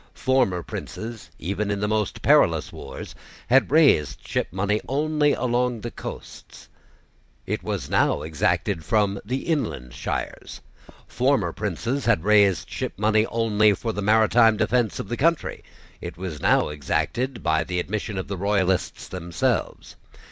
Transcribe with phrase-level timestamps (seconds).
[0.15, 3.13] Former princes, even in the most perilous wars,
[3.45, 6.67] had raised shipmoney only along the coasts:
[7.45, 10.59] it was now exacted from the inland shires.
[11.07, 15.63] Former princes had raised shipmoney only for the maritime defence of the country:
[16.01, 19.97] It was now exacted, by the admission of the Royalists themselves.